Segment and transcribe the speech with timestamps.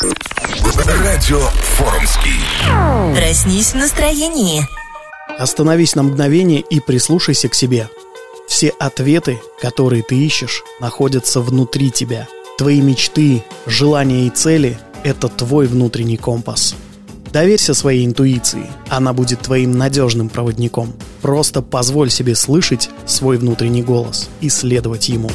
[0.00, 1.40] Радио
[1.76, 2.40] Форумский.
[3.14, 4.62] Проснись в настроении.
[5.38, 7.90] Остановись на мгновение и прислушайся к себе.
[8.48, 12.28] Все ответы, которые ты ищешь, находятся внутри тебя.
[12.56, 16.74] Твои мечты, желания и цели– это твой внутренний компас.
[17.30, 20.94] Доверься своей интуиции, она будет твоим надежным проводником.
[21.20, 25.30] Просто позволь себе слышать свой внутренний голос и следовать ему.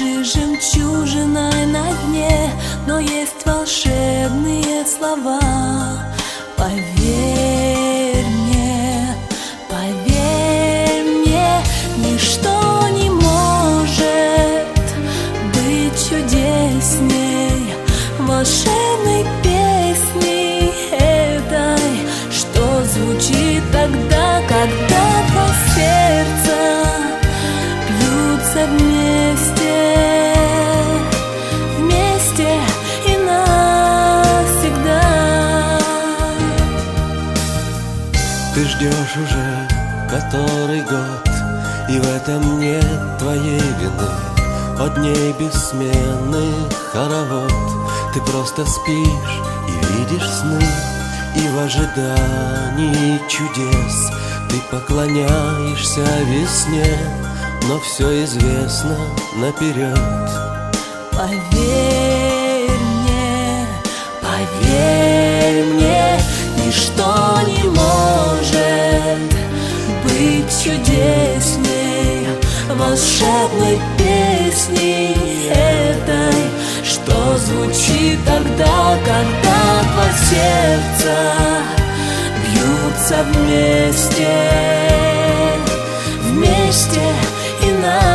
[0.00, 2.50] лежит жемчужиной на дне,
[2.86, 5.40] но есть волшебные слова.
[6.56, 9.14] Поверь мне,
[9.68, 11.62] поверь мне,
[11.98, 14.66] ничто не может
[15.54, 17.74] быть чудесней
[18.18, 18.73] волшебной.
[40.30, 41.28] Который год,
[41.88, 44.34] и в этом нет твоей вины.
[44.78, 47.52] От дней бессменных хоровод
[48.12, 50.60] Ты просто спишь и видишь сны
[51.36, 54.10] И в ожидании чудес
[54.50, 56.98] Ты поклоняешься весне
[57.68, 58.96] Но все известно
[59.36, 59.96] наперед
[61.12, 63.68] Поверь мне,
[64.20, 66.20] поверь мне
[66.56, 68.73] Ничто не может
[70.52, 72.26] чудесней
[72.68, 75.16] волшебной песни
[75.50, 76.34] этой,
[76.82, 81.16] что звучит тогда, когда два сердца
[82.42, 84.34] бьются вместе,
[86.22, 87.02] вместе
[87.62, 88.13] и навсегда.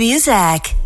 [0.00, 0.79] Music.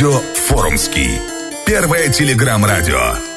[0.00, 1.20] Радио Форумский.
[1.66, 3.29] Первое телеграм-радио.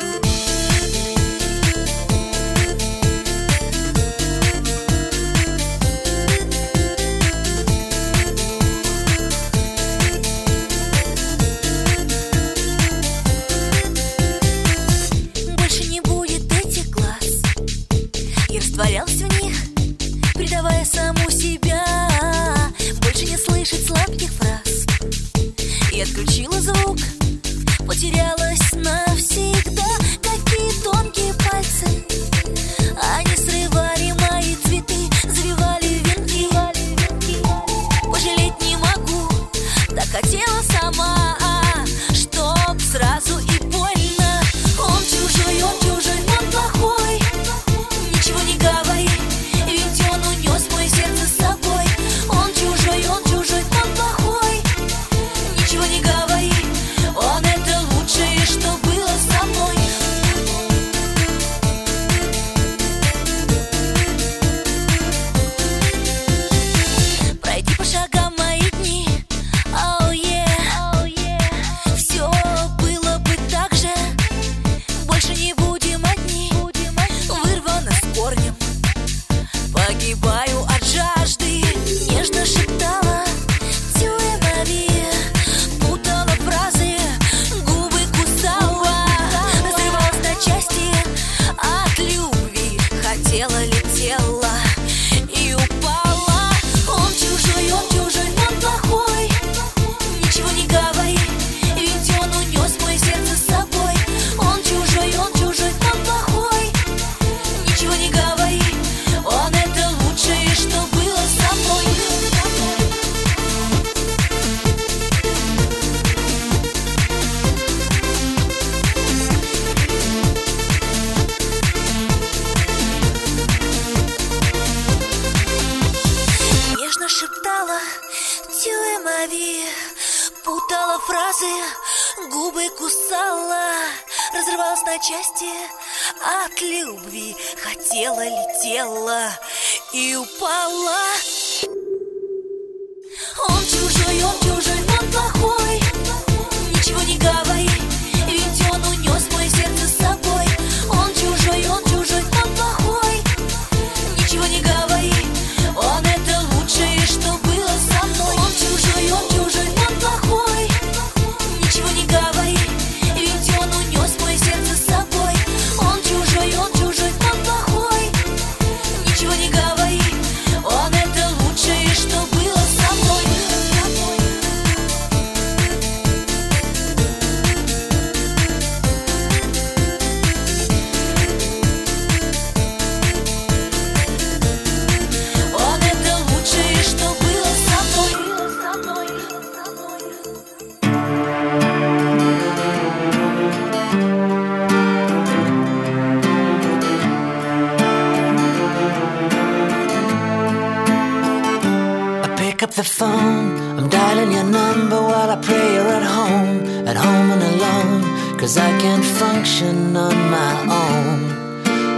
[204.24, 208.02] in your number while I pray you're at home, at home and alone.
[208.40, 211.20] Cause I can't function on my own.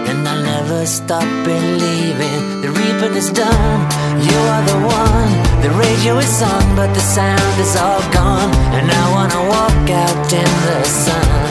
[0.10, 3.80] And I'll never stop believing the reaping is done.
[4.28, 5.34] You are the one,
[5.66, 8.52] the radio is on, but the sound is all gone.
[8.78, 11.45] And I wanna walk out in the sun.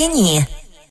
[0.00, 0.42] 给你